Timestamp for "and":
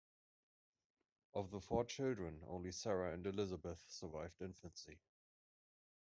3.13-3.23